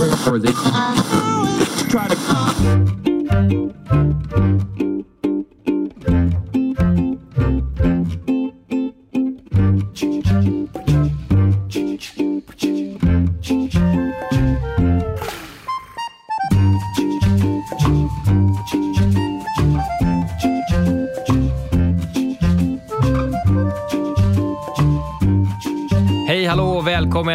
or 0.00 0.38
they 0.38 0.52
try 1.88 2.08
to. 2.08 2.14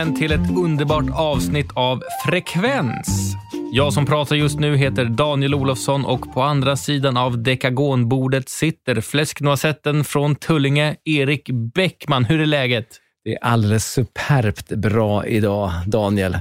Välkommen 0.10 0.16
till 0.16 0.32
ett 0.32 0.58
underbart 0.58 1.20
avsnitt 1.20 1.72
av 1.74 2.04
Frekvens. 2.26 3.36
Jag 3.72 3.94
som 3.94 4.06
pratar 4.06 4.36
just 4.36 4.60
nu 4.60 4.78
heter 4.78 5.06
Daniel 5.06 5.56
Olofsson 5.56 6.06
och 6.06 6.34
på 6.34 6.42
andra 6.42 6.76
sidan 6.76 7.18
av 7.18 7.44
dekagonbordet 7.44 8.50
sitter 8.50 9.02
fläsknoisetten 9.02 10.04
från 10.04 10.36
Tullinge, 10.36 10.96
Erik 11.06 11.50
Bäckman. 11.50 12.26
Hur 12.26 12.42
är 12.42 12.46
läget? 12.46 12.88
Det 13.24 13.34
är 13.34 13.44
alldeles 13.44 13.86
superbt 13.86 14.70
bra 14.70 15.26
idag, 15.26 15.72
Daniel. 15.88 16.38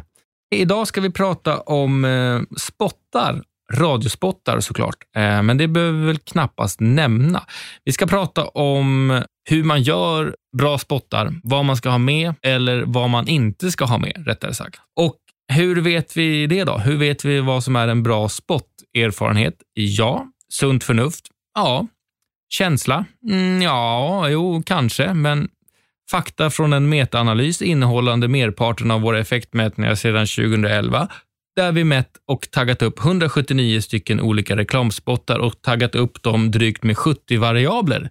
Idag 0.55 0.87
ska 0.87 1.01
vi 1.01 1.11
prata 1.11 1.61
om 1.61 2.05
eh, 2.05 2.41
spottar, 2.59 3.43
radiospottar 3.73 4.61
såklart, 4.61 4.97
eh, 5.17 5.43
men 5.43 5.59
det 5.59 5.69
behöver 5.69 6.01
vi 6.01 6.07
väl 6.07 6.19
knappast 6.19 6.81
nämna. 6.81 7.43
Vi 7.85 7.93
ska 7.93 8.07
prata 8.07 8.45
om 8.45 9.23
hur 9.51 9.65
man 9.65 9.83
gör 9.83 10.37
bra 10.59 10.79
spottar, 10.79 11.35
vad 11.43 11.65
man 11.65 11.77
ska 11.77 11.91
ha 11.91 11.99
med 11.99 12.35
eller 12.43 12.83
vad 12.87 13.11
man 13.11 13.29
inte 13.29 13.71
ska 13.71 13.85
ha 13.85 13.99
med, 13.99 14.25
rättare 14.27 14.55
sagt. 14.55 14.81
Och 14.97 15.17
hur 15.53 15.81
vet 15.81 16.17
vi 16.17 16.47
det 16.47 16.65
då? 16.65 16.79
Hur 16.79 16.97
vet 16.97 17.25
vi 17.25 17.41
vad 17.41 17.65
som 17.65 17.77
är 17.77 17.89
en 17.89 18.03
bra 18.03 18.29
spott? 18.29 18.69
Erfarenhet? 18.99 19.55
Ja. 19.75 20.27
Sunt 20.53 20.85
förnuft? 20.85 21.27
Ja. 21.55 21.87
Känsla? 22.51 23.05
Mm, 23.29 23.63
ja, 23.63 24.29
jo, 24.29 24.63
kanske, 24.67 25.15
men 25.15 25.49
fakta 26.11 26.51
från 26.51 26.73
en 26.73 26.89
metaanalys 26.89 27.63
innehållande 27.63 28.29
merparten 28.29 28.91
av 28.91 29.01
våra 29.01 29.19
effektmätningar 29.19 29.95
sedan 29.95 30.27
2011 30.27 31.09
där 31.57 31.73
vi 31.73 31.85
mätt 31.85 32.11
och 32.27 32.51
taggat 32.51 32.83
upp 32.83 32.99
179 32.99 33.81
stycken 33.81 34.21
olika 34.21 34.57
reklamspottar 34.57 35.39
och 35.39 35.63
taggat 35.63 35.95
upp 35.95 36.23
dem 36.23 36.51
drygt 36.51 36.83
med 36.83 36.99
70 36.99 37.37
variabler. 37.37 38.11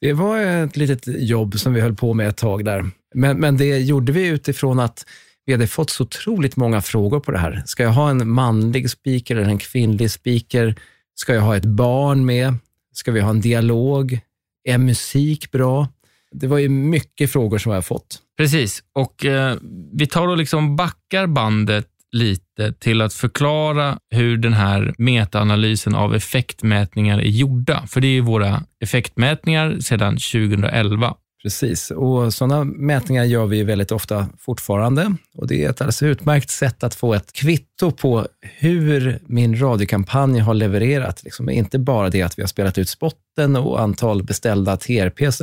Det 0.00 0.12
var 0.12 0.40
ett 0.40 0.76
litet 0.76 1.06
jobb 1.06 1.58
som 1.58 1.74
vi 1.74 1.80
höll 1.80 1.94
på 1.94 2.14
med 2.14 2.28
ett 2.28 2.36
tag 2.36 2.64
där. 2.64 2.90
Men, 3.14 3.40
men 3.40 3.56
det 3.56 3.78
gjorde 3.78 4.12
vi 4.12 4.26
utifrån 4.26 4.80
att 4.80 5.06
vi 5.44 5.52
hade 5.52 5.66
fått 5.66 5.90
så 5.90 6.02
otroligt 6.02 6.56
många 6.56 6.80
frågor 6.80 7.20
på 7.20 7.30
det 7.30 7.38
här. 7.38 7.62
Ska 7.66 7.82
jag 7.82 7.90
ha 7.90 8.10
en 8.10 8.30
manlig 8.30 8.90
speaker 8.90 9.36
eller 9.36 9.50
en 9.50 9.58
kvinnlig 9.58 10.10
speaker? 10.10 10.74
Ska 11.14 11.34
jag 11.34 11.42
ha 11.42 11.56
ett 11.56 11.64
barn 11.64 12.26
med? 12.26 12.54
Ska 12.92 13.12
vi 13.12 13.20
ha 13.20 13.30
en 13.30 13.40
dialog? 13.40 14.20
Är 14.64 14.78
musik 14.78 15.50
bra? 15.50 15.88
Det 16.32 16.46
var 16.46 16.58
ju 16.58 16.68
mycket 16.68 17.32
frågor 17.32 17.58
som 17.58 17.72
jag 17.72 17.76
har 17.76 17.82
fått. 17.82 18.18
Precis, 18.36 18.82
och 18.92 19.24
eh, 19.24 19.56
vi 19.92 20.06
tar 20.06 20.28
och 20.28 20.36
liksom 20.36 20.76
backar 20.76 21.26
bandet 21.26 21.88
lite 22.12 22.72
till 22.72 23.00
att 23.00 23.12
förklara 23.12 23.98
hur 24.10 24.36
den 24.36 24.52
här 24.52 24.94
metaanalysen 24.98 25.94
av 25.94 26.14
effektmätningar 26.14 27.18
är 27.18 27.28
gjorda. 27.28 27.86
För 27.86 28.00
det 28.00 28.06
är 28.06 28.12
ju 28.12 28.20
våra 28.20 28.62
effektmätningar 28.80 29.76
sedan 29.80 30.16
2011. 30.16 31.14
Precis, 31.42 31.90
och 31.90 32.34
sådana 32.34 32.64
mätningar 32.64 33.24
gör 33.24 33.46
vi 33.46 33.62
väldigt 33.62 33.92
ofta 33.92 34.28
fortfarande. 34.38 35.14
Och 35.34 35.46
Det 35.46 35.64
är 35.64 35.70
ett 35.70 35.80
alldeles 35.80 36.02
utmärkt 36.02 36.50
sätt 36.50 36.84
att 36.84 36.94
få 36.94 37.14
ett 37.14 37.32
kvitto 37.32 37.90
på 37.90 38.26
hur 38.40 39.18
min 39.26 39.60
radiokampanj 39.60 40.38
har 40.38 40.54
levererat. 40.54 41.24
Liksom 41.24 41.50
inte 41.50 41.78
bara 41.78 42.10
det 42.10 42.22
att 42.22 42.38
vi 42.38 42.42
har 42.42 42.48
spelat 42.48 42.78
ut 42.78 42.88
spotten 42.88 43.56
och 43.56 43.80
antal 43.80 44.22
beställda 44.22 44.76
TRPs, 44.76 45.42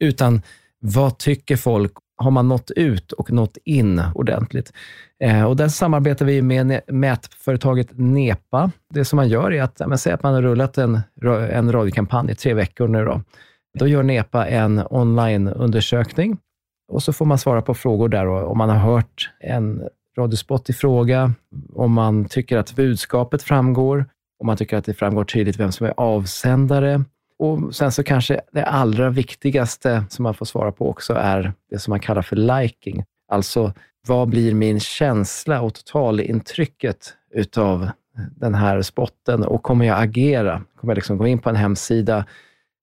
utan 0.00 0.42
vad 0.86 1.18
tycker 1.18 1.56
folk? 1.56 1.92
Har 2.16 2.30
man 2.30 2.48
nått 2.48 2.70
ut 2.70 3.12
och 3.12 3.32
nått 3.32 3.58
in 3.64 4.02
ordentligt? 4.14 4.72
Eh, 5.24 5.44
och 5.44 5.56
där 5.56 5.68
samarbetar 5.68 6.26
vi 6.26 6.42
med 6.42 6.80
mätföretaget 6.86 7.88
NEPA. 7.92 8.70
Det 8.94 9.04
som 9.04 9.16
man 9.16 9.28
gör 9.28 9.52
är 9.52 9.62
att, 9.62 9.80
men, 9.86 9.98
säg 9.98 10.12
att 10.12 10.22
man 10.22 10.34
har 10.34 10.42
rullat 10.42 10.78
en, 10.78 11.00
en 11.50 11.72
radiokampanj 11.72 12.30
i 12.30 12.34
tre 12.34 12.54
veckor 12.54 12.88
nu. 12.88 13.04
Då. 13.04 13.20
Då 13.78 13.86
gör 13.86 14.02
NEPA 14.02 14.46
en 14.46 14.82
onlineundersökning 14.90 16.38
och 16.92 17.02
så 17.02 17.12
får 17.12 17.26
man 17.26 17.38
svara 17.38 17.62
på 17.62 17.74
frågor 17.74 18.08
där 18.08 18.26
och, 18.26 18.50
om 18.50 18.58
man 18.58 18.68
har 18.68 18.76
hört 18.76 19.30
en 19.40 19.82
radiospot 20.18 20.70
i 20.70 20.72
fråga, 20.72 21.32
om 21.74 21.92
man 21.92 22.24
tycker 22.24 22.58
att 22.58 22.76
budskapet 22.76 23.42
framgår, 23.42 24.06
om 24.40 24.46
man 24.46 24.56
tycker 24.56 24.76
att 24.76 24.84
det 24.84 24.94
framgår 24.94 25.24
tydligt 25.24 25.60
vem 25.60 25.72
som 25.72 25.86
är 25.86 25.94
avsändare. 25.96 27.04
Och 27.38 27.74
sen 27.74 27.92
så 27.92 28.02
kanske 28.02 28.40
det 28.52 28.64
allra 28.64 29.10
viktigaste 29.10 30.04
som 30.10 30.22
man 30.22 30.34
får 30.34 30.46
svara 30.46 30.72
på 30.72 30.90
också 30.90 31.14
är 31.14 31.52
det 31.70 31.78
som 31.78 31.90
man 31.90 32.00
kallar 32.00 32.22
för 32.22 32.36
liking. 32.36 33.04
Alltså, 33.28 33.72
vad 34.06 34.28
blir 34.28 34.54
min 34.54 34.80
känsla 34.80 35.60
och 35.60 35.74
totalintrycket 35.74 37.14
utav 37.30 37.88
den 38.36 38.54
här 38.54 38.82
spotten 38.82 39.44
och 39.44 39.62
kommer 39.62 39.84
jag 39.84 40.02
agera? 40.02 40.62
Kommer 40.76 40.92
jag 40.92 40.96
liksom 40.96 41.18
gå 41.18 41.26
in 41.26 41.38
på 41.38 41.48
en 41.48 41.56
hemsida? 41.56 42.26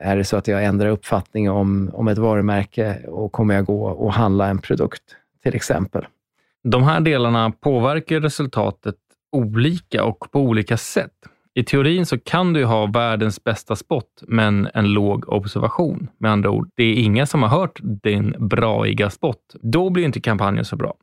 Är 0.04 0.18
det 0.18 0.24
så 0.24 0.38
att 0.38 0.48
jag 0.48 0.64
ändrar 0.64 0.90
uppfattning 0.90 1.50
om, 1.50 1.92
om 1.94 2.08
ett 2.08 2.18
varumärke 2.18 3.00
och 3.08 3.32
kommer 3.32 3.56
jag 3.56 3.66
gå 3.66 3.86
och 3.86 4.14
handla 4.14 4.48
en 4.48 4.60
produkt 4.60 5.04
till 5.44 5.56
exempel? 5.56 6.06
De 6.64 6.84
här 6.84 7.00
delarna 7.00 7.52
påverkar 7.52 8.20
resultatet 8.20 8.96
olika 9.32 10.04
och 10.04 10.32
på 10.32 10.40
olika 10.40 10.78
sätt. 10.78 11.12
I 11.56 11.64
teorin 11.64 12.06
så 12.06 12.20
kan 12.20 12.54
du 12.54 12.60
ju 12.60 12.66
ha 12.66 12.86
världens 12.86 13.44
bästa 13.44 13.76
spot, 13.76 14.24
men 14.28 14.70
en 14.74 14.94
låg 14.94 15.30
observation. 15.30 16.10
Med 16.20 16.32
andra 16.32 16.50
ord, 16.50 16.70
det 16.76 16.84
är 16.84 16.94
ingen 16.94 17.28
som 17.28 17.44
har 17.44 17.50
hört 17.50 17.80
din 18.04 18.36
braiga 18.40 19.10
spot. 19.10 19.56
Då 19.62 19.90
blir 19.90 20.06
inte 20.06 20.22
kampanjen 20.22 20.66
så 20.66 20.76
bra. 20.76 20.94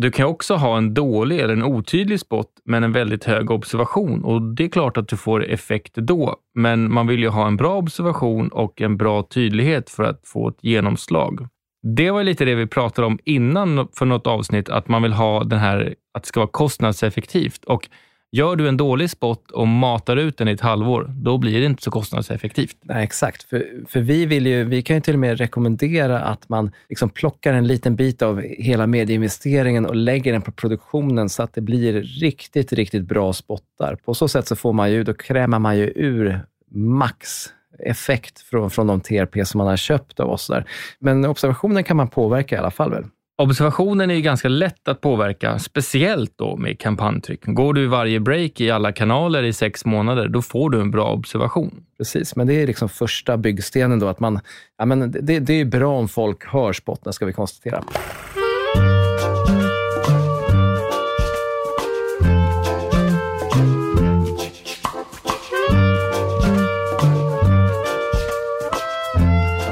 Du 0.00 0.10
kan 0.10 0.26
också 0.26 0.54
ha 0.54 0.76
en 0.76 0.94
dålig 0.94 1.40
eller 1.40 1.52
en 1.52 1.64
otydlig 1.64 2.20
spot, 2.20 2.48
men 2.64 2.84
en 2.84 2.92
väldigt 2.92 3.24
hög 3.24 3.50
observation 3.50 4.24
och 4.24 4.42
det 4.42 4.64
är 4.64 4.68
klart 4.68 4.96
att 4.96 5.08
du 5.08 5.16
får 5.16 5.44
effekt 5.44 5.94
då. 5.94 6.36
Men 6.54 6.92
man 6.92 7.06
vill 7.06 7.20
ju 7.20 7.28
ha 7.28 7.46
en 7.46 7.56
bra 7.56 7.76
observation 7.76 8.48
och 8.48 8.80
en 8.80 8.96
bra 8.96 9.22
tydlighet 9.22 9.90
för 9.90 10.04
att 10.04 10.20
få 10.24 10.48
ett 10.48 10.58
genomslag. 10.60 11.48
Det 11.96 12.10
var 12.10 12.24
lite 12.24 12.44
det 12.44 12.54
vi 12.54 12.66
pratade 12.66 13.06
om 13.06 13.18
innan 13.24 13.88
för 13.98 14.06
något 14.06 14.26
avsnitt, 14.26 14.68
att 14.68 14.88
man 14.88 15.02
vill 15.02 15.12
ha 15.12 15.44
den 15.44 15.58
här, 15.58 15.94
att 16.14 16.22
det 16.22 16.28
ska 16.28 16.40
vara 16.40 16.50
kostnadseffektivt. 16.50 17.64
Och 17.64 17.88
gör 18.30 18.56
du 18.56 18.68
en 18.68 18.76
dålig 18.76 19.10
spot 19.10 19.50
och 19.50 19.68
matar 19.68 20.16
ut 20.16 20.36
den 20.36 20.48
i 20.48 20.52
ett 20.52 20.60
halvår, 20.60 21.10
då 21.16 21.38
blir 21.38 21.60
det 21.60 21.66
inte 21.66 21.82
så 21.82 21.90
kostnadseffektivt. 21.90 22.76
Nej, 22.82 23.04
exakt. 23.04 23.42
För, 23.42 23.66
för 23.88 24.00
vi, 24.00 24.26
vill 24.26 24.46
ju, 24.46 24.64
vi 24.64 24.82
kan 24.82 24.96
ju 24.96 25.02
till 25.02 25.14
och 25.14 25.20
med 25.20 25.38
rekommendera 25.38 26.20
att 26.20 26.48
man 26.48 26.70
liksom 26.88 27.10
plockar 27.10 27.52
en 27.52 27.66
liten 27.66 27.96
bit 27.96 28.22
av 28.22 28.40
hela 28.40 28.86
medieinvesteringen 28.86 29.86
och 29.86 29.96
lägger 29.96 30.32
den 30.32 30.42
på 30.42 30.52
produktionen 30.52 31.28
så 31.28 31.42
att 31.42 31.54
det 31.54 31.60
blir 31.60 32.02
riktigt, 32.02 32.72
riktigt 32.72 33.02
bra 33.02 33.32
spottar. 33.32 33.94
På 33.94 34.14
så 34.14 34.28
sätt 34.28 34.46
så 34.46 34.56
får 34.56 34.72
man 34.72 34.92
ju, 34.92 35.04
då 35.04 35.14
krämar 35.14 35.58
man 35.58 35.76
ju 35.76 35.92
ur 35.96 36.40
max 36.70 37.46
effekt 37.78 38.38
från, 38.38 38.70
från 38.70 38.86
de 38.86 39.00
TRP 39.00 39.46
som 39.46 39.58
man 39.58 39.66
har 39.66 39.76
köpt 39.76 40.20
av 40.20 40.30
oss. 40.30 40.46
Där. 40.46 40.64
Men 40.98 41.24
observationen 41.24 41.84
kan 41.84 41.96
man 41.96 42.08
påverka 42.08 42.56
i 42.56 42.58
alla 42.58 42.70
fall 42.70 42.90
väl? 42.90 43.04
Observationen 43.42 44.10
är 44.10 44.14
ju 44.14 44.20
ganska 44.20 44.48
lätt 44.48 44.88
att 44.88 45.00
påverka, 45.00 45.58
speciellt 45.58 46.32
då 46.36 46.56
med 46.56 46.78
kampanjtryck. 46.78 47.40
Går 47.44 47.74
du 47.74 47.86
varje 47.86 48.20
break 48.20 48.60
i 48.60 48.70
alla 48.70 48.92
kanaler 48.92 49.42
i 49.42 49.52
sex 49.52 49.84
månader, 49.84 50.28
då 50.28 50.42
får 50.42 50.70
du 50.70 50.80
en 50.80 50.90
bra 50.90 51.12
observation. 51.12 51.84
Precis, 51.98 52.36
men 52.36 52.46
det 52.46 52.62
är 52.62 52.66
liksom 52.66 52.88
första 52.88 53.36
byggstenen 53.36 53.98
då, 53.98 54.08
att 54.08 54.20
man, 54.20 54.40
ja, 54.78 54.84
men 54.84 55.10
det, 55.10 55.38
det 55.38 55.52
är 55.52 55.64
bra 55.64 55.98
om 55.98 56.08
folk 56.08 56.44
hör 56.46 56.72
spotten, 56.72 57.12
ska 57.12 57.26
vi 57.26 57.32
konstatera. 57.32 57.84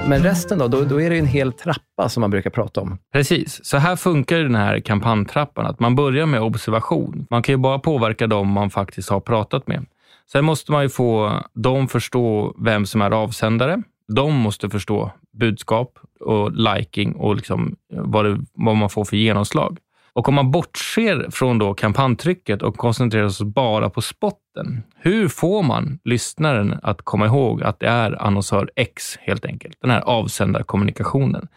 Men 0.08 0.22
resten 0.22 0.58
då, 0.58 0.68
då, 0.68 0.84
då 0.84 1.00
är 1.00 1.10
det 1.10 1.18
en 1.18 1.26
hel 1.26 1.52
trappa 1.52 2.08
som 2.08 2.20
man 2.20 2.30
brukar 2.30 2.50
prata 2.50 2.80
om. 2.80 2.98
Precis, 3.12 3.64
så 3.64 3.76
här 3.76 3.96
funkar 3.96 4.38
den 4.38 4.54
här 4.54 4.80
kampanjtrappan. 4.80 5.66
Att 5.66 5.80
man 5.80 5.94
börjar 5.94 6.26
med 6.26 6.42
observation. 6.42 7.26
Man 7.30 7.42
kan 7.42 7.52
ju 7.52 7.56
bara 7.56 7.78
påverka 7.78 8.26
dem 8.26 8.48
man 8.48 8.70
faktiskt 8.70 9.10
har 9.10 9.20
pratat 9.20 9.66
med. 9.66 9.86
Sen 10.32 10.44
måste 10.44 10.72
man 10.72 10.82
ju 10.82 10.88
få 10.88 11.42
dem 11.54 11.88
förstå 11.88 12.54
vem 12.64 12.86
som 12.86 13.02
är 13.02 13.10
avsändare. 13.10 13.82
De 14.14 14.34
måste 14.34 14.70
förstå 14.70 15.10
budskap 15.32 15.98
och 16.20 16.52
liking 16.52 17.12
och 17.12 17.36
liksom 17.36 17.76
vad, 17.90 18.24
det, 18.24 18.40
vad 18.54 18.76
man 18.76 18.90
får 18.90 19.04
för 19.04 19.16
genomslag. 19.16 19.78
Och 20.16 20.28
om 20.28 20.34
man 20.34 20.50
bortser 20.50 21.30
från 21.30 21.58
då 21.58 21.74
kampanjtrycket 21.74 22.62
och 22.62 22.76
koncentrerar 22.76 23.28
sig 23.28 23.46
bara 23.46 23.90
på 23.90 24.02
spotten, 24.02 24.82
hur 24.94 25.28
får 25.28 25.62
man 25.62 25.98
lyssnaren 26.04 26.78
att 26.82 27.02
komma 27.02 27.26
ihåg 27.26 27.62
att 27.62 27.80
det 27.80 27.86
är 27.86 28.22
annonsör 28.22 28.70
X 28.76 29.18
helt 29.20 29.44
enkelt? 29.44 29.76
Den 29.80 29.90
här 29.90 30.00
avsändarkommunikationen. 30.00 31.48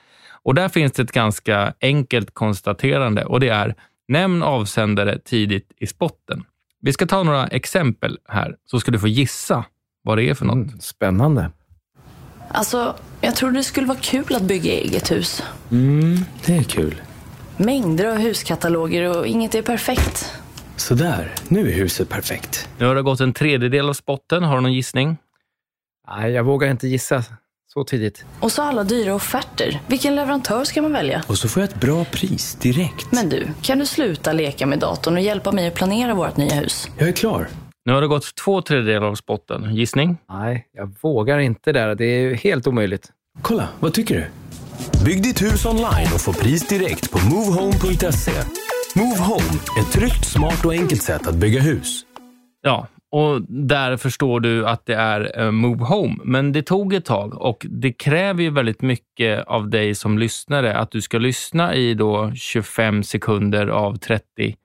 Och 0.44 0.56
där 0.56 0.70
finns 0.70 0.92
det 0.92 1.04
ett 1.04 1.12
ganska 1.12 1.74
enkelt 1.82 2.34
konstaterande 2.34 3.26
och 3.26 3.40
det 3.40 3.50
är 3.50 3.76
Nämn 4.08 4.44
avsändare 4.44 5.20
tidigt 5.20 5.72
i 5.78 5.88
spotten. 5.88 6.44
Vi 6.82 6.94
ska 6.94 7.06
ta 7.06 7.24
några 7.24 7.48
exempel 7.48 8.18
här, 8.28 8.56
så 8.66 8.80
ska 8.80 8.92
du 8.92 9.00
få 9.00 9.08
gissa 9.08 9.66
vad 10.04 10.18
det 10.18 10.30
är 10.30 10.34
för 10.34 10.46
något. 10.46 10.56
Mm, 10.56 10.80
spännande. 10.80 11.52
Alltså, 12.50 12.96
jag 13.22 13.36
trodde 13.36 13.58
det 13.58 13.64
skulle 13.64 13.88
vara 13.88 14.00
kul 14.02 14.36
att 14.36 14.44
bygga 14.44 14.72
eget 14.72 15.12
hus. 15.12 15.44
Mm, 15.72 16.18
det 16.46 16.58
är 16.58 16.64
kul. 16.64 17.02
Mängder 17.62 18.06
av 18.06 18.18
huskataloger 18.18 19.18
och 19.18 19.28
inget 19.28 19.56
är 19.56 19.62
perfekt. 19.62 20.34
Sådär, 20.76 21.36
nu 21.48 21.70
är 21.72 21.74
huset 21.74 22.10
perfekt. 22.10 22.70
Nu 22.78 22.86
har 22.86 22.96
det 22.96 23.02
gått 23.02 23.20
en 23.20 23.34
tredjedel 23.34 23.90
av 23.90 23.94
spotten. 23.94 24.44
Har 24.44 24.56
du 24.56 24.62
någon 24.62 24.74
gissning? 24.74 25.18
Nej, 26.08 26.32
jag 26.32 26.44
vågar 26.44 26.72
inte 26.72 26.88
gissa 26.88 27.24
så 27.74 27.84
tidigt. 27.84 28.26
Och 28.40 28.52
så 28.52 28.62
alla 28.62 28.84
dyra 28.84 29.16
offerter. 29.16 29.82
Vilken 29.88 30.16
leverantör 30.16 30.64
ska 30.64 30.82
man 30.82 30.94
välja? 30.94 31.24
Och 31.28 31.38
så 31.38 31.48
får 31.48 31.62
jag 31.62 31.70
ett 31.70 31.80
bra 31.82 32.06
pris 32.06 32.56
direkt. 32.56 33.12
Men 33.12 33.30
du, 33.30 33.48
kan 33.62 33.80
du 33.80 33.86
sluta 33.86 34.34
leka 34.34 34.66
med 34.66 34.80
datorn 34.80 35.14
och 35.16 35.22
hjälpa 35.22 35.52
mig 35.52 35.68
att 35.68 35.76
planera 35.76 36.14
vårt 36.14 36.38
nya 36.38 36.54
hus? 36.56 36.90
Jag 36.98 37.08
är 37.08 37.14
klar. 37.14 37.48
Nu 37.86 37.94
har 37.94 38.02
det 38.02 38.08
gått 38.08 38.36
två 38.36 38.62
tredjedelar 38.62 39.08
av 39.08 39.16
spotten. 39.16 39.76
Gissning? 39.76 40.18
Nej, 40.30 40.68
jag 40.74 40.96
vågar 41.02 41.40
inte 41.40 41.72
där. 41.72 41.96
Det 41.96 42.06
är 42.06 42.34
helt 42.34 42.68
omöjligt. 42.68 43.10
Kolla, 43.42 43.68
vad 43.80 43.94
tycker 43.94 44.16
du? 44.16 44.26
Bygg 45.06 45.24
ditt 45.24 45.42
hus 45.42 45.66
online 45.66 46.08
och 46.14 46.22
få 46.22 46.34
pris 46.34 46.68
direkt 46.68 47.12
på 47.12 47.18
movehome.se. 47.18 48.32
Move 48.96 49.20
Home, 49.20 49.60
ett 49.80 49.92
tryggt, 49.92 50.26
smart 50.26 50.66
och 50.66 50.74
enkelt 50.74 51.04
sätt 51.04 51.28
att 51.28 51.36
bygga 51.36 51.62
hus. 51.62 52.06
Ja, 52.62 52.88
och 53.12 53.42
där 53.50 53.98
förstår 53.98 54.40
du 54.40 54.68
att 54.68 54.86
det 54.86 54.96
är 54.96 55.40
eh, 55.40 55.52
Move 55.52 55.84
Home. 55.84 56.16
Men 56.24 56.52
det 56.52 56.62
tog 56.62 56.94
ett 56.94 57.06
tag 57.06 57.42
och 57.42 57.66
det 57.70 57.94
kräver 57.94 58.44
ju 58.44 58.50
väldigt 58.50 58.82
mycket 58.82 59.48
av 59.48 59.70
dig 59.70 59.96
som 59.96 60.18
lyssnare 60.18 60.78
att 60.78 60.92
du 60.92 61.02
ska 61.02 61.18
lyssna 61.18 61.76
i 61.76 61.94
då 61.94 62.32
25 62.36 63.04
sekunder 63.04 63.68
av 63.68 63.96
30 63.96 64.24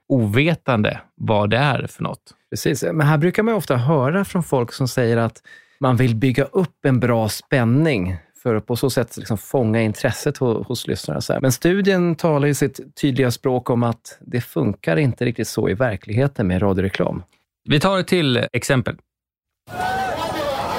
ovetande 0.08 1.00
vad 1.14 1.50
det 1.50 1.56
är 1.56 1.86
för 1.86 2.02
något. 2.02 2.22
Precis, 2.50 2.82
men 2.82 3.00
här 3.00 3.18
brukar 3.18 3.42
man 3.42 3.54
ofta 3.54 3.76
höra 3.76 4.24
från 4.24 4.42
folk 4.42 4.72
som 4.72 4.88
säger 4.88 5.16
att 5.16 5.42
man 5.80 5.96
vill 5.96 6.16
bygga 6.16 6.44
upp 6.44 6.84
en 6.84 7.00
bra 7.00 7.28
spänning 7.28 8.16
för 8.44 8.54
att 8.54 8.66
på 8.66 8.76
så 8.76 8.90
sätt 8.90 9.16
liksom 9.16 9.38
fånga 9.38 9.82
intresset 9.82 10.36
hos, 10.36 10.66
hos 10.66 10.86
lyssnarna. 10.86 11.40
Men 11.40 11.52
studien 11.52 12.16
talar 12.16 12.46
ju 12.48 12.54
sitt 12.54 12.96
tydliga 13.00 13.30
språk 13.30 13.70
om 13.70 13.82
att 13.82 14.18
det 14.20 14.40
funkar 14.40 14.96
inte 14.96 15.24
riktigt 15.24 15.48
så 15.48 15.68
i 15.68 15.74
verkligheten 15.74 16.46
med 16.46 16.62
radioreklam. 16.62 17.22
Vi 17.68 17.80
tar 17.80 17.98
ett 17.98 18.06
till 18.06 18.46
exempel. 18.52 18.96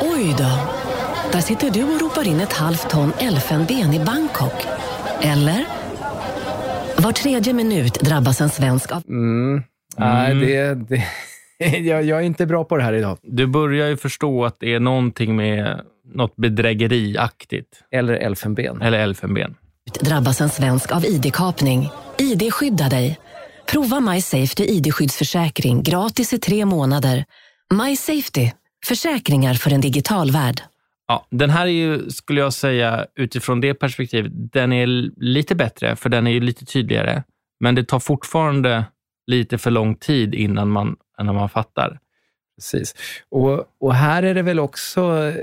Oj 0.02 0.36
då. 0.38 0.60
Där 1.32 1.42
sitter 1.42 1.70
du 1.70 1.84
och 1.84 2.02
ropar 2.02 2.28
in 2.28 2.40
ett 2.40 2.54
halvt 2.54 2.90
ton 2.90 3.12
elfenben 3.20 3.94
i 3.94 4.06
Bangkok. 4.06 4.66
Eller? 5.22 5.66
Var 6.98 7.12
tredje 7.12 7.54
minut 7.54 7.94
drabbas 7.94 8.42
en 8.42 8.50
svensk 8.50 8.92
av... 8.92 9.04
Mm. 9.08 9.64
Nej, 9.98 10.36
det, 10.36 10.74
det, 10.74 11.04
jag, 11.78 12.04
jag 12.04 12.20
är 12.20 12.24
inte 12.24 12.46
bra 12.46 12.64
på 12.64 12.78
det 12.78 12.84
här 12.84 12.94
idag. 12.94 13.18
Du 13.22 13.48
börjar 13.48 13.88
ju 13.88 13.98
förstå 13.98 14.46
att 14.46 14.60
det 14.60 14.74
är 14.74 14.80
någonting 14.80 15.36
med 15.36 15.82
något 16.14 16.36
bedrägeriaktigt. 16.36 17.82
Eller 17.92 18.14
elfenben. 18.14 18.82
Eller 18.82 19.00
elfenben. 19.00 19.56
drabbas 20.02 20.42
en 20.42 20.50
svensk 20.50 20.92
av 20.92 21.06
ID-kapning. 21.06 21.90
ID 22.18 22.54
skyddar 22.54 22.90
dig. 22.90 23.20
Prova 23.72 24.00
My 24.00 24.22
Safety 24.22 24.64
ID-skyddsförsäkring 24.64 25.84
gratis 25.84 26.34
i 26.34 26.40
tre 26.40 26.66
månader. 26.66 27.26
My 27.74 27.96
Safety, 27.96 28.52
försäkringar 28.86 29.54
för 29.54 29.74
en 29.74 29.82
digital 29.82 30.32
värld. 30.32 30.62
Ja, 31.08 31.28
den 31.32 31.50
här 31.50 31.66
är 31.66 31.72
ju, 31.72 32.10
skulle 32.10 32.42
jag 32.42 32.54
säga, 32.54 33.06
utifrån 33.16 33.62
det 33.62 33.74
perspektivet, 33.74 34.32
den 34.54 34.74
är 34.74 34.88
lite 35.18 35.56
bättre, 35.56 35.96
för 35.96 36.10
den 36.10 36.28
är 36.28 36.32
ju 36.32 36.40
lite 36.40 36.66
tydligare. 36.66 37.24
Men 37.60 37.76
det 37.76 37.84
tar 37.84 38.00
fortfarande 38.00 38.86
lite 39.28 39.58
för 39.58 39.72
lång 39.72 39.96
tid 39.96 40.36
innan 40.36 40.70
man, 40.70 40.96
innan 41.22 41.36
man 41.36 41.50
fattar. 41.50 42.00
Precis. 42.58 42.96
Och, 43.30 43.64
och 43.80 43.96
här 43.96 44.24
är 44.24 44.36
det 44.36 44.42
väl 44.42 44.60
också 44.60 45.34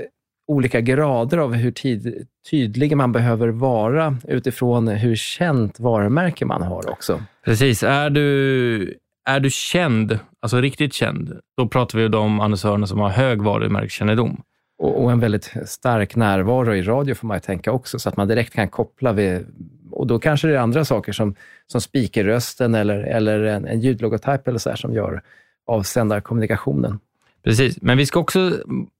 olika 0.47 0.81
grader 0.81 1.37
av 1.37 1.53
hur 1.53 1.71
tid, 1.71 2.27
tydlig 2.51 2.97
man 2.97 3.11
behöver 3.11 3.47
vara 3.47 4.17
utifrån 4.27 4.87
hur 4.87 5.15
känt 5.15 5.79
varumärke 5.79 6.45
man 6.45 6.61
har 6.61 6.89
också. 6.89 7.23
Precis. 7.45 7.83
Är 7.83 8.09
du, 8.09 8.97
är 9.25 9.39
du 9.39 9.49
känd, 9.49 10.19
alltså 10.39 10.61
riktigt 10.61 10.93
känd, 10.93 11.39
då 11.57 11.67
pratar 11.67 11.99
vi 11.99 12.05
om 12.05 12.11
de 12.11 12.39
annonsörerna 12.39 12.87
som 12.87 12.99
har 12.99 13.09
hög 13.09 13.41
varumärkeskännedom. 13.41 14.41
Och, 14.77 15.03
och 15.03 15.11
en 15.11 15.19
väldigt 15.19 15.53
stark 15.65 16.15
närvaro 16.15 16.75
i 16.75 16.81
radio 16.81 17.15
får 17.15 17.27
man 17.27 17.37
ju 17.37 17.41
tänka 17.41 17.71
också, 17.71 17.99
så 17.99 18.09
att 18.09 18.17
man 18.17 18.27
direkt 18.27 18.53
kan 18.53 18.69
koppla 18.69 19.13
vid... 19.13 19.45
Och 19.91 20.07
då 20.07 20.19
kanske 20.19 20.47
det 20.47 20.53
är 20.53 20.59
andra 20.59 20.85
saker 20.85 21.11
som, 21.11 21.35
som 21.67 21.81
speakerrösten 21.81 22.75
eller, 22.75 22.99
eller 22.99 23.43
en, 23.43 23.67
en 23.67 23.79
ljudlogotyp 23.79 24.47
eller 24.47 24.57
så 24.57 24.69
här, 24.69 24.77
som 24.77 24.93
gör 24.93 25.21
avsändarkommunikationen. 25.67 26.99
Precis, 27.43 27.81
men 27.81 27.97
vi 27.97 28.05
ska 28.05 28.19
också 28.19 28.51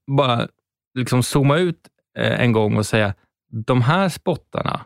bara 0.08 0.48
liksom 0.94 1.24
zooma 1.24 1.58
ut 1.58 1.80
eh, 2.18 2.42
en 2.42 2.52
gång 2.52 2.78
och 2.78 2.86
säga, 2.86 3.14
de 3.52 3.82
här 3.82 4.10
spottarna 4.10 4.82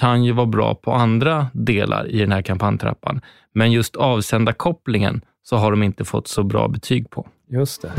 kan 0.00 0.24
ju 0.24 0.32
vara 0.32 0.46
bra 0.46 0.74
på 0.74 0.92
andra 0.92 1.46
delar 1.52 2.08
i 2.08 2.18
den 2.18 2.32
här 2.32 2.42
kampanjtrappan, 2.42 3.20
men 3.54 3.72
just 3.72 3.96
avsändarkopplingen 3.96 5.24
så 5.42 5.56
har 5.56 5.70
de 5.70 5.82
inte 5.82 6.04
fått 6.04 6.28
så 6.28 6.42
bra 6.42 6.68
betyg 6.68 7.10
på. 7.10 7.28
Just 7.48 7.82
det. 7.82 7.92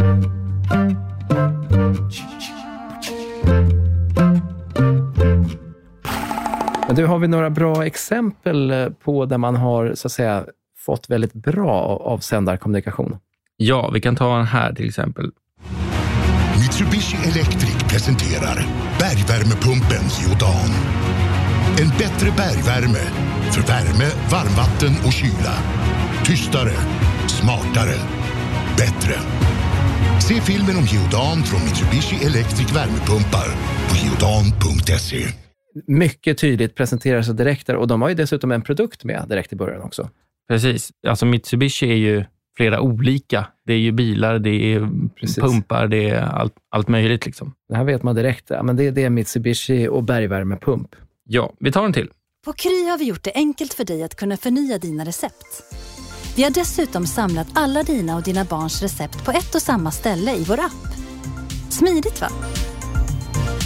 Men 6.87 6.95
du, 6.95 7.05
har 7.05 7.19
vi 7.19 7.27
några 7.27 7.49
bra 7.49 7.85
exempel 7.85 8.71
eh, 8.71 8.89
på 8.89 9.25
där 9.25 9.37
man 9.37 9.55
har 9.55 9.95
så 9.95 10.07
att 10.07 10.11
säga, 10.11 10.45
fått 10.77 11.09
väldigt 11.09 11.33
bra 11.33 11.71
avsändarkommunikation? 12.05 13.17
Ja, 13.57 13.89
vi 13.93 14.01
kan 14.01 14.15
ta 14.15 14.39
en 14.39 14.45
här 14.45 14.73
till 14.73 14.87
exempel. 14.87 15.31
Mitsubishi 16.73 17.17
Electric 17.17 17.83
presenterar 17.89 18.57
bergvärmepumpen 18.99 20.05
Geodan. 20.19 20.69
En 21.81 21.89
bättre 21.89 22.31
bergvärme 22.37 23.03
för 23.53 23.61
värme, 23.61 24.09
varmvatten 24.31 24.93
och 25.05 25.13
kyla. 25.13 25.55
Tystare, 26.25 26.75
smartare, 27.27 27.97
bättre. 28.77 29.15
Se 30.27 30.41
filmen 30.41 30.75
om 30.77 30.83
Geodan 30.83 31.43
från 31.43 31.61
Mitsubishi 31.65 32.25
Electric 32.25 32.75
värmepumpar 32.75 33.47
på 33.89 33.95
geodan.se. 33.95 35.25
Mycket 35.87 36.37
tydligt 36.37 36.75
presenteras 36.75 37.29
och 37.29 37.35
direkt 37.35 37.67
där 37.67 37.75
och 37.75 37.87
de 37.87 38.01
har 38.01 38.09
ju 38.09 38.15
dessutom 38.15 38.51
en 38.51 38.61
produkt 38.61 39.03
med 39.03 39.25
direkt 39.29 39.53
i 39.53 39.55
början 39.55 39.81
också. 39.81 40.09
Precis. 40.49 40.91
Alltså 41.07 41.25
Mitsubishi 41.25 41.91
är 41.91 41.95
ju 41.95 42.25
flera 42.57 42.81
olika. 42.81 43.47
Det 43.65 43.73
är 43.73 43.77
ju 43.77 43.91
bilar, 43.91 44.39
det 44.39 44.73
är 44.73 44.89
Precis. 45.19 45.37
pumpar, 45.37 45.87
det 45.87 46.09
är 46.09 46.21
allt, 46.21 46.53
allt 46.69 46.87
möjligt. 46.87 47.25
Liksom. 47.25 47.53
Det 47.69 47.75
här 47.75 47.83
vet 47.83 48.03
man 48.03 48.15
direkt. 48.15 48.45
Ja, 48.49 48.63
men 48.63 48.75
det, 48.75 48.91
det 48.91 49.03
är 49.03 49.09
Mitsubishi 49.09 49.87
och 49.87 50.03
bergvärmepump. 50.03 50.95
Ja, 51.23 51.53
vi 51.59 51.71
tar 51.71 51.85
en 51.85 51.93
till. 51.93 52.09
På 52.45 52.53
Kry 52.53 52.89
har 52.89 52.97
vi 52.97 53.05
gjort 53.05 53.23
det 53.23 53.31
enkelt 53.35 53.73
för 53.73 53.85
dig 53.85 54.03
att 54.03 54.15
kunna 54.15 54.37
förnya 54.37 54.77
dina 54.77 55.05
recept. 55.05 55.63
Vi 56.35 56.43
har 56.43 56.51
dessutom 56.51 57.05
samlat 57.05 57.47
alla 57.53 57.83
dina 57.83 58.15
och 58.15 58.23
dina 58.23 58.45
barns 58.45 58.81
recept 58.81 59.25
på 59.25 59.31
ett 59.31 59.55
och 59.55 59.61
samma 59.61 59.91
ställe 59.91 60.35
i 60.35 60.43
vår 60.43 60.59
app. 60.59 60.87
Smidigt 61.69 62.21
va? 62.21 62.27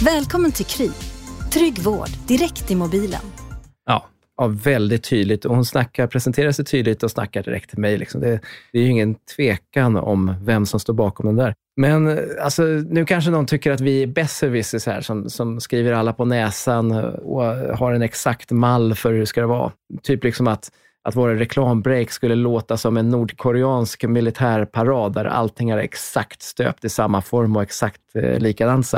Välkommen 0.04 0.52
till 0.52 0.66
Kry. 0.66 0.90
Trygg 1.52 1.78
vård 1.78 2.08
direkt 2.26 2.70
i 2.70 2.74
mobilen. 2.74 3.37
Ja, 4.38 4.46
väldigt 4.46 5.04
tydligt. 5.04 5.44
Och 5.44 5.54
hon 5.54 5.64
snackar, 5.64 6.06
presenterar 6.06 6.52
sig 6.52 6.64
tydligt 6.64 7.02
och 7.02 7.10
snackar 7.10 7.42
direkt 7.42 7.70
till 7.70 7.78
mig. 7.78 7.98
Liksom. 7.98 8.20
Det, 8.20 8.40
det 8.72 8.78
är 8.78 8.82
ju 8.82 8.88
ingen 8.88 9.14
tvekan 9.36 9.96
om 9.96 10.34
vem 10.42 10.66
som 10.66 10.80
står 10.80 10.94
bakom 10.94 11.26
den 11.26 11.36
där. 11.36 11.54
Men 11.76 12.08
eh, 12.08 12.18
alltså, 12.40 12.62
nu 12.62 13.04
kanske 13.04 13.30
någon 13.30 13.46
tycker 13.46 13.70
att 13.72 13.80
vi 13.80 14.02
är 14.02 14.06
besserwissers 14.06 14.86
här, 14.86 15.00
som, 15.00 15.30
som 15.30 15.60
skriver 15.60 15.92
alla 15.92 16.12
på 16.12 16.24
näsan 16.24 16.92
och 17.04 17.44
har 17.76 17.92
en 17.92 18.02
exakt 18.02 18.50
mall 18.50 18.94
för 18.94 19.12
hur 19.12 19.20
det 19.20 19.26
ska 19.26 19.46
vara. 19.46 19.72
Typ 20.02 20.24
liksom 20.24 20.48
att, 20.48 20.70
att 21.08 21.16
våra 21.16 21.34
reklambreak 21.34 22.10
skulle 22.10 22.34
låta 22.34 22.76
som 22.76 22.96
en 22.96 23.08
nordkoreansk 23.08 24.04
militärparad 24.04 25.14
där 25.14 25.24
allting 25.24 25.70
är 25.70 25.78
exakt 25.78 26.42
stöpt 26.42 26.84
i 26.84 26.88
samma 26.88 27.22
form 27.22 27.56
och 27.56 27.62
exakt 27.62 28.00
eh, 28.14 28.38
likadant. 28.38 28.92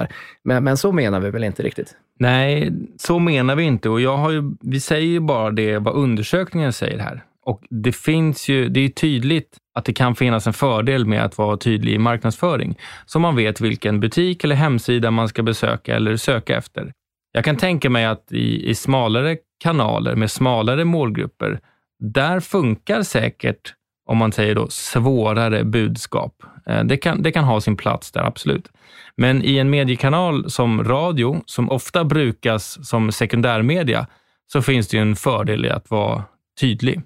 Men, 0.44 0.64
men 0.64 0.76
så 0.76 0.92
menar 0.92 1.20
vi 1.20 1.30
väl 1.30 1.44
inte 1.44 1.62
riktigt? 1.62 1.96
Nej, 2.18 2.72
så 2.98 3.18
menar 3.18 3.56
vi 3.56 3.62
inte. 3.62 3.88
Och 3.88 4.00
jag 4.00 4.16
har 4.16 4.30
ju, 4.30 4.42
vi 4.60 4.80
säger 4.80 5.06
ju 5.06 5.20
bara 5.20 5.50
det 5.50 5.78
vad 5.78 5.94
undersökningen 5.94 6.72
säger 6.72 6.98
här. 6.98 7.24
Och 7.44 7.62
det 7.70 7.92
finns 7.92 8.48
ju, 8.48 8.68
det 8.68 8.80
är 8.80 8.88
tydligt 8.88 9.56
att 9.74 9.84
det 9.84 9.92
kan 9.92 10.14
finnas 10.14 10.46
en 10.46 10.52
fördel 10.52 11.06
med 11.06 11.24
att 11.24 11.38
vara 11.38 11.56
tydlig 11.56 11.92
i 11.94 11.98
marknadsföring. 11.98 12.78
Så 13.06 13.18
man 13.18 13.36
vet 13.36 13.60
vilken 13.60 14.00
butik 14.00 14.44
eller 14.44 14.56
hemsida 14.56 15.10
man 15.10 15.28
ska 15.28 15.42
besöka 15.42 15.96
eller 15.96 16.16
söka 16.16 16.56
efter. 16.56 16.92
Jag 17.32 17.44
kan 17.44 17.56
tänka 17.56 17.90
mig 17.90 18.04
att 18.04 18.32
i, 18.32 18.70
i 18.70 18.74
smalare 18.74 19.36
kanaler 19.62 20.16
med 20.16 20.30
smalare 20.30 20.84
målgrupper, 20.84 21.60
där 22.00 22.40
funkar 22.40 23.02
säkert, 23.02 23.74
om 24.06 24.18
man 24.18 24.32
säger 24.32 24.54
då, 24.54 24.68
svårare 24.68 25.64
budskap. 25.64 26.42
Eh, 26.66 26.84
det 26.84 26.96
kan, 26.96 27.22
det 27.22 27.32
kan 27.32 27.44
ha 27.44 27.60
sin 27.60 27.76
plats 27.76 28.12
där, 28.12 28.20
absolut. 28.20 28.68
Men 29.16 29.44
i 29.44 29.58
en 29.58 29.70
mediekanal 29.70 30.50
som 30.50 30.84
radio, 30.84 31.42
som 31.46 31.70
ofta 31.70 32.04
brukas 32.04 32.88
som 32.88 33.12
sekundärmedia, 33.12 34.06
så 34.52 34.62
finns 34.62 34.88
det 34.88 34.96
ju 34.96 35.02
en 35.02 35.16
fördel 35.16 35.64
i 35.64 35.70
att 35.70 35.90
vara 35.90 36.24
tydlig. 36.60 37.02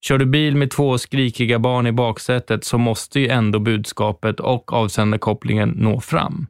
Kör 0.00 0.18
du 0.18 0.26
bil 0.26 0.56
med 0.56 0.70
två 0.70 0.98
skrikiga 0.98 1.58
barn 1.58 1.86
i 1.86 1.92
baksätet 1.92 2.64
så 2.64 2.78
måste 2.78 3.20
ju 3.20 3.28
ändå 3.28 3.58
budskapet 3.58 4.40
och 4.40 4.72
avsändarkopplingen 4.72 5.68
nå 5.68 6.00
fram. 6.00 6.46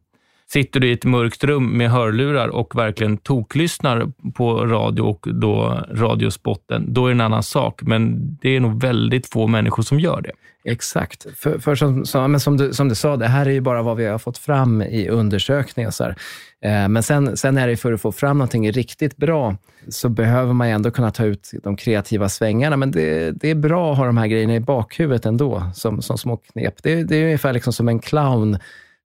Sitter 0.53 0.81
du 0.81 0.89
i 0.89 0.93
ett 0.93 1.05
mörkt 1.05 1.45
rum 1.45 1.79
med 1.79 1.91
hörlurar 1.91 2.49
och 2.49 2.79
verkligen 2.79 3.17
toklyssnar 3.17 4.13
på 4.35 4.67
radio 4.67 5.03
och 5.03 5.27
då 5.35 5.85
radiospotten, 5.91 6.95
då 6.95 7.07
är 7.07 7.09
det 7.09 7.15
en 7.15 7.21
annan 7.21 7.43
sak. 7.43 7.83
Men 7.83 8.35
det 8.43 8.57
är 8.57 8.61
nog 8.61 8.81
väldigt 8.83 9.27
få 9.27 9.47
människor 9.47 9.83
som 9.83 10.01
gör 10.01 10.21
det. 10.21 10.33
Exakt. 10.65 11.27
För, 11.37 11.59
för 11.59 11.75
som, 11.75 12.05
som, 12.05 12.33
men 12.33 12.41
som, 12.41 12.57
du, 12.57 12.73
som 12.73 12.89
du 12.89 12.95
sa, 12.95 13.17
det 13.17 13.27
här 13.27 13.47
är 13.47 13.51
ju 13.51 13.61
bara 13.61 13.83
vad 13.83 13.97
vi 13.97 14.07
har 14.07 14.19
fått 14.19 14.39
fram 14.39 14.83
i 14.83 15.09
undersökningar. 15.09 15.91
Så 15.91 16.05
här. 16.05 16.17
Eh, 16.65 16.89
men 16.89 17.03
sen, 17.03 17.37
sen 17.37 17.59
är 17.59 17.69
det 17.69 17.77
för 17.77 17.93
att 17.93 18.01
få 18.01 18.13
fram 18.13 18.39
någonting 18.39 18.73
riktigt 18.73 19.17
bra, 19.17 19.57
så 19.89 20.09
behöver 20.09 20.53
man 20.53 20.69
ju 20.69 20.75
ändå 20.75 20.91
kunna 20.91 21.11
ta 21.11 21.25
ut 21.25 21.51
de 21.63 21.77
kreativa 21.77 22.29
svängarna. 22.29 22.77
Men 22.77 22.91
det, 22.91 23.31
det 23.31 23.51
är 23.51 23.55
bra 23.55 23.93
att 23.93 23.99
ha 23.99 24.07
de 24.07 24.17
här 24.17 24.27
grejerna 24.27 24.55
i 24.55 24.61
bakhuvudet 24.61 25.27
ändå, 25.27 25.63
som, 25.75 26.03
som 26.03 26.19
små 26.19 26.37
knep. 26.37 26.83
Det, 26.83 27.05
det 27.05 27.17
är 27.17 27.25
ungefär 27.25 27.53
liksom 27.53 27.73
som 27.73 27.89
en 27.89 27.99
clown 27.99 28.59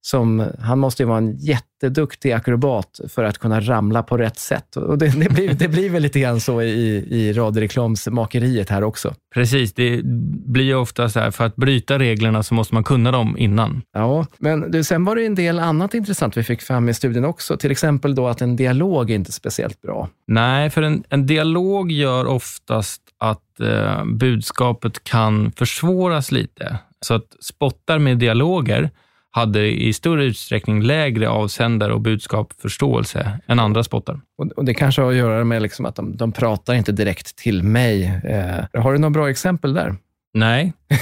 som, 0.06 0.48
han 0.60 0.80
måste 0.80 1.04
ju 1.04 1.08
vara 1.08 1.18
en 1.18 1.38
jätteduktig 1.38 2.32
akrobat 2.32 3.00
för 3.10 3.24
att 3.24 3.38
kunna 3.38 3.62
ramla 3.62 4.04
på 4.04 4.18
rätt 4.18 4.40
sätt. 4.40 4.76
Och 4.76 4.98
det, 4.98 5.20
det, 5.20 5.30
blir, 5.30 5.54
det 5.54 5.68
blir 5.68 5.90
väl 5.90 6.02
lite 6.02 6.20
grann 6.20 6.40
så 6.40 6.62
i, 6.62 6.96
i 6.96 7.34
radioreklamsmakeriet 7.34 8.70
här 8.70 8.84
också. 8.84 9.14
Precis, 9.34 9.74
det 9.74 10.02
blir 10.46 10.66
ju 10.66 10.76
ofta 10.76 11.10
så 11.10 11.20
här, 11.20 11.32
för 11.32 11.46
att 11.46 11.56
bryta 11.56 12.00
reglerna 12.00 12.44
så 12.44 12.54
måste 12.54 12.74
man 12.74 12.84
kunna 12.84 13.12
dem 13.12 13.38
innan. 13.38 13.82
Ja, 13.94 14.26
men 14.38 14.72
du, 14.72 14.84
sen 14.84 15.06
var 15.06 15.16
det 15.16 15.26
en 15.26 15.36
del 15.36 15.60
annat 15.60 15.94
intressant 15.94 16.38
vi 16.38 16.44
fick 16.44 16.62
fram 16.62 16.90
i 16.90 16.94
studien 16.94 17.26
också. 17.26 17.58
Till 17.58 17.72
exempel 17.72 18.16
då 18.16 18.28
att 18.28 18.42
en 18.42 18.56
dialog 18.56 19.12
är 19.12 19.16
inte 19.16 19.32
speciellt 19.32 19.82
bra. 19.82 20.10
Nej, 20.28 20.70
för 20.70 20.82
en, 20.82 21.04
en 21.10 21.26
dialog 21.26 21.92
gör 21.92 22.26
oftast 22.26 23.02
att 23.18 23.60
eh, 23.60 24.06
budskapet 24.06 25.04
kan 25.04 25.52
försvåras 25.52 26.32
lite. 26.32 26.78
Så 27.02 27.14
att 27.14 27.36
spottar 27.40 28.00
med 28.00 28.18
dialoger 28.18 28.90
hade 29.36 29.84
i 29.84 29.94
större 29.94 30.26
utsträckning 30.26 30.82
lägre 30.82 31.30
avsändare 31.30 31.94
och 31.94 32.02
budskapsförståelse 32.02 33.40
än 33.48 33.60
andra 33.60 33.84
spottar. 33.84 34.22
Och, 34.38 34.52
och 34.52 34.66
Det 34.66 34.74
kanske 34.74 35.02
har 35.02 35.10
att 35.12 35.18
göra 35.18 35.44
med 35.44 35.62
liksom 35.62 35.86
att 35.86 35.96
de, 35.96 36.18
de 36.18 36.32
pratar 36.32 36.74
inte 36.74 36.92
direkt 36.92 37.36
till 37.36 37.64
mig. 37.64 38.22
Eh, 38.24 38.82
har 38.82 38.94
du 38.94 39.00
några 39.00 39.10
bra 39.10 39.30
exempel 39.30 39.74
där? 39.74 39.96
Nej. 40.34 40.74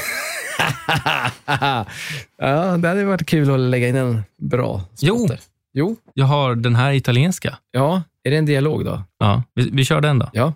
ja, 2.38 2.78
det 2.78 2.88
hade 2.88 3.06
varit 3.06 3.26
kul 3.26 3.52
att 3.52 3.60
lägga 3.60 3.88
in 3.88 3.96
en 3.96 4.24
bra 4.38 4.82
spotter. 4.96 5.40
Jo. 5.40 5.40
Jo. 5.74 5.96
Jag 6.14 6.26
har 6.26 6.56
den 6.56 6.76
här 6.76 6.92
italienska. 6.92 7.58
Ja, 7.72 8.04
är 8.24 8.32
det 8.32 8.38
en 8.38 8.46
dialog 8.46 8.86
då? 8.86 9.04
Ja, 9.20 9.44
vi, 9.54 9.70
vi 9.74 9.86
kör 9.86 10.02
den 10.02 10.20
då. 10.20 10.30
Ja. 10.34 10.54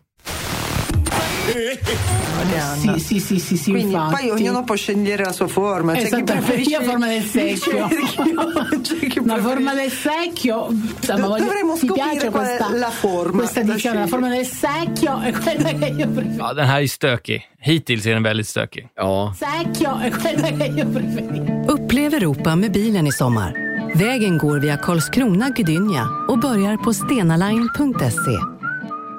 Sì, 2.77 2.99
sì, 2.99 3.19
sì, 3.19 3.39
sì, 3.39 3.57
sì 3.57 3.71
Quindi 3.71 3.93
infatti. 3.93 4.15
poi 4.15 4.29
ognuno 4.29 4.63
può 4.63 4.75
scegliere 4.75 5.23
la 5.23 5.31
sua 5.31 5.47
forma. 5.47 5.93
C'è 5.93 5.99
chi 5.99 6.05
Esatto, 6.05 6.23
preferisce 6.23 6.69
io 6.69 6.81
forma 6.81 7.07
del 7.07 7.21
secchio. 7.23 7.87
C'è 7.87 7.95
preferisce- 7.95 9.21
forma 9.41 9.73
del 9.73 9.91
secchio. 9.91 10.67
Insomma, 10.69 11.27
voglio- 11.27 11.43
dovremmo 11.45 11.75
scoprire 11.75 12.29
qual 12.29 12.45
questa, 12.45 12.69
la 12.75 12.89
forma 12.89 13.37
questa 13.39 13.61
diciamo, 13.61 13.99
la 13.99 14.07
forma 14.07 14.29
del 14.29 14.45
secchio 14.45 15.19
è 15.21 15.31
quella 15.31 15.71
che 15.73 15.85
io 15.85 16.07
preferisco. 16.07 16.43
Ja, 16.43 16.53
den 16.53 16.65
här 16.67 16.81
är 16.81 16.87
stökig. 16.87 17.41
Hittills 17.59 18.05
är 18.05 18.13
den 18.13 18.23
väldigt 18.23 18.47
stökig. 18.47 18.87
Ja. 18.95 19.33
Secchio 19.35 19.99
è 19.99 20.09
quella 20.11 20.47
che 20.57 20.65
io 20.75 20.85
preferisco. 20.87 21.73
Upplev 21.73 22.13
Europa 22.13 22.55
med 22.55 22.71
bilen 22.71 23.07
i 23.07 23.11
sommar. 23.11 23.53
Vägen 23.95 24.37
går 24.37 24.59
via 24.59 24.77
Karlskrona, 24.77 25.49
Gdynia 25.49 26.07
och 26.27 26.39
börjar 26.39 26.77
på 26.77 26.93
stenaline.se. 26.93 28.37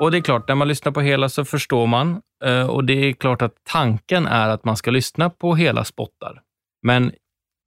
Och 0.00 0.11
det 0.11 0.18
är 0.18 0.23
klart, 0.23 0.49
när 0.49 0.54
man 0.54 0.68
lyssnar 0.68 0.92
på 0.92 1.00
hela 1.00 1.28
så 1.28 1.45
förstår 1.45 1.87
man. 1.87 2.21
Eh, 2.47 2.67
och 2.67 2.85
det 2.85 2.93
är 2.93 3.12
klart 3.12 3.43
att 3.43 3.55
tanken 3.65 4.26
är 4.26 4.49
att 4.49 4.65
man 4.65 4.76
ska 4.76 4.91
lyssna 4.91 5.31
på 5.31 5.55
hela 5.55 5.85
spottar. 5.85 6.43
Men 6.83 7.12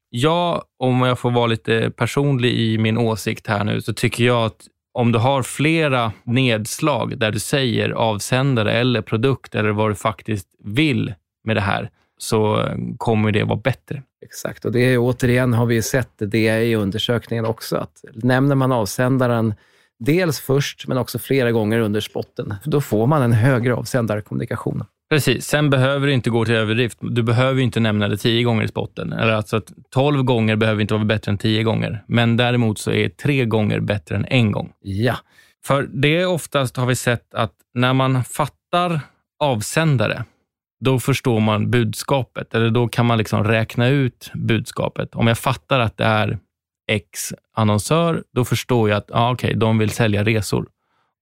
jag, 0.09 0.63
om 0.79 1.01
jag 1.01 1.19
får 1.19 1.31
vara 1.31 1.47
lite 1.47 1.91
personlig 1.91 2.53
i 2.53 2.77
min 2.77 2.97
åsikt 2.97 3.47
här 3.47 3.63
nu, 3.63 3.81
så 3.81 3.93
tycker 3.93 4.23
jag 4.23 4.45
att 4.45 4.67
om 4.93 5.11
du 5.11 5.19
har 5.19 5.43
flera 5.43 6.11
nedslag 6.23 7.17
där 7.17 7.31
du 7.31 7.39
säger 7.39 7.89
avsändare 7.89 8.71
eller 8.71 9.01
produkt 9.01 9.55
eller 9.55 9.69
vad 9.69 9.91
du 9.91 9.95
faktiskt 9.95 10.47
vill 10.63 11.13
med 11.43 11.55
det 11.55 11.61
här, 11.61 11.89
så 12.17 12.69
kommer 12.97 13.31
det 13.31 13.43
vara 13.43 13.59
bättre. 13.59 14.03
Exakt, 14.21 14.65
och 14.65 14.71
det 14.71 14.79
är 14.79 14.97
återigen 14.97 15.53
har 15.53 15.65
vi 15.65 15.81
sett 15.81 16.13
det 16.17 16.61
i 16.63 16.75
undersökningen 16.75 17.45
också, 17.45 17.77
att 17.77 18.03
nämner 18.13 18.55
man 18.55 18.71
avsändaren 18.71 19.53
dels 19.99 20.39
först, 20.39 20.87
men 20.87 20.97
också 20.97 21.19
flera 21.19 21.51
gånger 21.51 21.79
under 21.79 22.01
spotten, 22.01 22.53
då 22.63 22.81
får 22.81 23.07
man 23.07 23.21
en 23.21 23.33
högre 23.33 23.73
avsändarkommunikation. 23.73 24.83
Precis, 25.09 25.45
sen 25.45 25.69
behöver 25.69 26.07
du 26.07 26.13
inte 26.13 26.29
gå 26.29 26.45
till 26.45 26.55
överdrift. 26.55 26.97
Du 27.01 27.23
behöver 27.23 27.61
inte 27.61 27.79
nämna 27.79 28.07
det 28.07 28.17
tio 28.17 28.43
gånger 28.43 28.63
i 28.63 28.67
spotten. 28.67 29.13
Eller 29.13 29.33
alltså 29.33 29.57
att 29.57 29.73
tolv 29.89 30.23
gånger 30.23 30.55
behöver 30.55 30.81
inte 30.81 30.93
vara 30.93 31.05
bättre 31.05 31.31
än 31.31 31.37
tio 31.37 31.63
gånger. 31.63 32.03
Men 32.07 32.37
däremot 32.37 32.79
så 32.79 32.91
är 32.91 33.09
tre 33.09 33.45
gånger 33.45 33.79
bättre 33.79 34.15
än 34.15 34.25
en 34.25 34.51
gång. 34.51 34.71
Ja. 34.81 35.15
För 35.65 35.89
det 35.93 36.17
är 36.17 36.27
oftast, 36.27 36.77
har 36.77 36.85
vi 36.85 36.95
sett, 36.95 37.33
att 37.33 37.53
när 37.73 37.93
man 37.93 38.23
fattar 38.23 38.99
avsändare, 39.39 40.23
då 40.85 40.99
förstår 40.99 41.39
man 41.39 41.71
budskapet. 41.71 42.55
Eller 42.55 42.69
då 42.69 42.87
kan 42.87 43.05
man 43.05 43.17
liksom 43.17 43.43
räkna 43.43 43.87
ut 43.87 44.31
budskapet. 44.33 45.15
Om 45.15 45.27
jag 45.27 45.37
fattar 45.37 45.79
att 45.79 45.97
det 45.97 46.05
är 46.05 46.39
X 46.89 47.33
annonsör, 47.53 48.23
då 48.31 48.45
förstår 48.45 48.89
jag 48.89 48.97
att 48.97 49.11
ah, 49.11 49.31
okej, 49.31 49.53
de 49.55 49.77
vill 49.77 49.89
sälja 49.89 50.23
resor. 50.23 50.67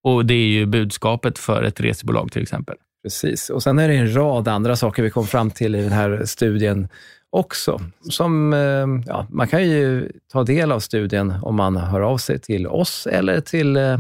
Och 0.03 0.25
det 0.25 0.33
är 0.33 0.47
ju 0.47 0.65
budskapet 0.65 1.39
för 1.39 1.63
ett 1.63 1.79
resebolag 1.79 2.31
till 2.31 2.41
exempel. 2.41 2.75
Precis, 3.03 3.49
och 3.49 3.63
sen 3.63 3.79
är 3.79 3.87
det 3.87 3.95
en 3.95 4.15
rad 4.15 4.47
andra 4.47 4.75
saker 4.75 5.03
vi 5.03 5.09
kom 5.09 5.27
fram 5.27 5.51
till 5.51 5.75
i 5.75 5.81
den 5.81 5.91
här 5.91 6.25
studien 6.25 6.87
också. 7.29 7.81
Som, 8.09 8.53
eh, 8.53 8.87
ja, 9.05 9.27
man 9.29 9.47
kan 9.47 9.69
ju 9.69 10.11
ta 10.31 10.43
del 10.43 10.71
av 10.71 10.79
studien 10.79 11.33
om 11.41 11.55
man 11.55 11.77
hör 11.77 12.01
av 12.01 12.17
sig 12.17 12.39
till 12.39 12.67
oss 12.67 13.07
eller 13.07 13.41
till 13.41 13.77
eh, 13.77 13.99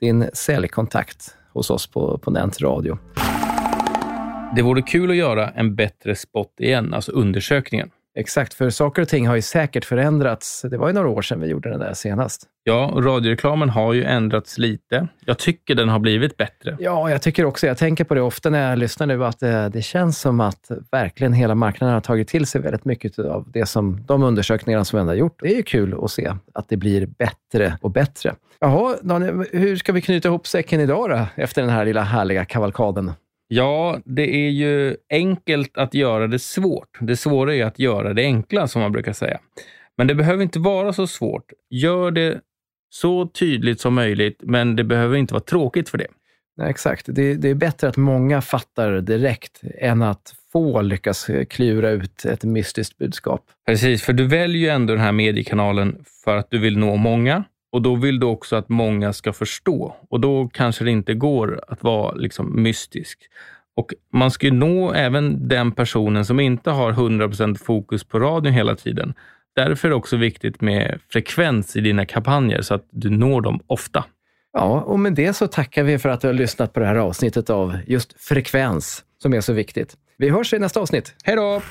din 0.00 0.30
säljkontakt 0.32 1.34
hos 1.52 1.70
oss 1.70 1.86
på, 1.86 2.18
på 2.18 2.30
Nent 2.30 2.60
Radio. 2.60 2.98
Det 4.56 4.62
vore 4.62 4.82
kul 4.82 5.10
att 5.10 5.16
göra 5.16 5.50
en 5.50 5.74
bättre 5.74 6.16
spot 6.16 6.54
igen, 6.58 6.94
alltså 6.94 7.12
undersökningen. 7.12 7.90
Exakt, 8.18 8.54
för 8.54 8.70
saker 8.70 9.02
och 9.02 9.08
ting 9.08 9.26
har 9.28 9.36
ju 9.36 9.42
säkert 9.42 9.84
förändrats. 9.84 10.64
Det 10.70 10.78
var 10.78 10.88
ju 10.88 10.94
några 10.94 11.08
år 11.08 11.22
sedan 11.22 11.40
vi 11.40 11.46
gjorde 11.46 11.70
den 11.70 11.80
där 11.80 11.94
senast. 11.94 12.42
Ja, 12.64 12.86
och 12.86 13.04
radioreklamen 13.04 13.68
har 13.68 13.92
ju 13.92 14.04
ändrats 14.04 14.58
lite. 14.58 15.08
Jag 15.24 15.38
tycker 15.38 15.74
den 15.74 15.88
har 15.88 15.98
blivit 15.98 16.36
bättre. 16.36 16.76
Ja, 16.80 17.10
jag 17.10 17.22
tycker 17.22 17.44
också, 17.44 17.66
jag 17.66 17.78
tänker 17.78 18.04
på 18.04 18.14
det 18.14 18.20
ofta 18.20 18.50
när 18.50 18.70
jag 18.70 18.78
lyssnar 18.78 19.06
nu, 19.06 19.24
att 19.24 19.40
det, 19.40 19.68
det 19.68 19.82
känns 19.82 20.20
som 20.20 20.40
att 20.40 20.70
verkligen 20.90 21.32
hela 21.32 21.54
marknaden 21.54 21.94
har 21.94 22.00
tagit 22.00 22.28
till 22.28 22.46
sig 22.46 22.60
väldigt 22.60 22.84
mycket 22.84 23.18
av 23.18 23.50
det 23.52 23.66
som, 23.66 24.04
de 24.06 24.22
undersökningarna 24.22 24.84
som 24.84 25.00
vi 25.00 25.06
har 25.06 25.14
gjort. 25.14 25.40
Det 25.42 25.52
är 25.52 25.56
ju 25.56 25.62
kul 25.62 26.04
att 26.04 26.10
se 26.10 26.32
att 26.54 26.68
det 26.68 26.76
blir 26.76 27.06
bättre 27.06 27.78
och 27.80 27.90
bättre. 27.90 28.34
Jaha, 28.60 28.96
Daniel, 29.02 29.44
hur 29.52 29.76
ska 29.76 29.92
vi 29.92 30.00
knyta 30.00 30.28
ihop 30.28 30.46
säcken 30.46 30.80
idag 30.80 31.10
då, 31.10 31.26
efter 31.42 31.62
den 31.62 31.70
här 31.70 31.84
lilla 31.84 32.02
härliga 32.02 32.44
kavalkaden? 32.44 33.12
Ja, 33.48 34.00
det 34.04 34.46
är 34.46 34.50
ju 34.50 34.96
enkelt 35.10 35.78
att 35.78 35.94
göra 35.94 36.26
det 36.26 36.38
svårt. 36.38 36.98
Det 37.00 37.16
svåra 37.16 37.54
är 37.54 37.64
att 37.64 37.78
göra 37.78 38.14
det 38.14 38.22
enkla, 38.22 38.68
som 38.68 38.82
man 38.82 38.92
brukar 38.92 39.12
säga. 39.12 39.38
Men 39.96 40.06
det 40.06 40.14
behöver 40.14 40.42
inte 40.42 40.58
vara 40.58 40.92
så 40.92 41.06
svårt. 41.06 41.52
Gör 41.70 42.10
det 42.10 42.40
så 42.90 43.26
tydligt 43.26 43.80
som 43.80 43.94
möjligt, 43.94 44.40
men 44.42 44.76
det 44.76 44.84
behöver 44.84 45.16
inte 45.16 45.34
vara 45.34 45.44
tråkigt 45.44 45.88
för 45.88 45.98
det. 45.98 46.06
Nej, 46.56 46.70
exakt. 46.70 47.06
Det, 47.08 47.34
det 47.34 47.48
är 47.48 47.54
bättre 47.54 47.88
att 47.88 47.96
många 47.96 48.40
fattar 48.40 49.00
direkt 49.00 49.60
än 49.78 50.02
att 50.02 50.34
få 50.52 50.82
lyckas 50.82 51.30
klura 51.48 51.90
ut 51.90 52.24
ett 52.24 52.44
mystiskt 52.44 52.98
budskap. 52.98 53.44
Precis, 53.66 54.02
för 54.02 54.12
du 54.12 54.26
väljer 54.26 54.62
ju 54.62 54.68
ändå 54.68 54.94
den 54.94 55.02
här 55.02 55.12
mediekanalen 55.12 56.04
för 56.24 56.36
att 56.36 56.50
du 56.50 56.58
vill 56.58 56.78
nå 56.78 56.96
många 56.96 57.44
och 57.72 57.82
då 57.82 57.94
vill 57.94 58.20
du 58.20 58.26
också 58.26 58.56
att 58.56 58.68
många 58.68 59.12
ska 59.12 59.32
förstå 59.32 59.96
och 60.10 60.20
då 60.20 60.48
kanske 60.52 60.84
det 60.84 60.90
inte 60.90 61.14
går 61.14 61.60
att 61.68 61.82
vara 61.82 62.14
liksom 62.14 62.62
mystisk. 62.62 63.18
Och 63.76 63.94
man 64.12 64.30
ska 64.30 64.46
ju 64.46 64.52
nå 64.52 64.92
även 64.92 65.48
den 65.48 65.72
personen 65.72 66.24
som 66.24 66.40
inte 66.40 66.70
har 66.70 66.92
100% 66.92 67.58
fokus 67.58 68.04
på 68.04 68.18
radion 68.18 68.52
hela 68.52 68.76
tiden. 68.76 69.14
Därför 69.56 69.88
är 69.88 69.90
det 69.90 69.96
också 69.96 70.16
viktigt 70.16 70.60
med 70.60 71.00
frekvens 71.12 71.76
i 71.76 71.80
dina 71.80 72.06
kampanjer 72.06 72.62
så 72.62 72.74
att 72.74 72.86
du 72.90 73.10
når 73.10 73.40
dem 73.40 73.60
ofta. 73.66 74.04
Ja, 74.52 74.80
och 74.80 74.98
med 74.98 75.12
det 75.14 75.32
så 75.32 75.46
tackar 75.46 75.82
vi 75.82 75.98
för 75.98 76.08
att 76.08 76.20
du 76.20 76.26
har 76.26 76.34
lyssnat 76.34 76.72
på 76.72 76.80
det 76.80 76.86
här 76.86 76.96
avsnittet 76.96 77.50
av 77.50 77.78
just 77.86 78.22
frekvens, 78.22 79.04
som 79.22 79.34
är 79.34 79.40
så 79.40 79.52
viktigt. 79.52 79.96
Vi 80.16 80.28
hörs 80.30 80.52
i 80.52 80.58
nästa 80.58 80.80
avsnitt. 80.80 81.14
Hej 81.24 81.36
då! 81.36 81.62